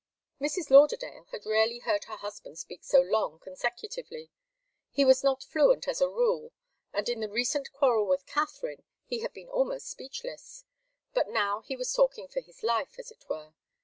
[0.41, 0.71] Mrs.
[0.71, 4.31] Lauderdale had rarely heard her husband speak so long consecutively.
[4.89, 6.53] He was not fluent, as a rule,
[6.91, 10.65] and in the recent quarrel with Katharine he had been almost speechless.
[11.13, 13.53] But now he was talking for his life, as it were.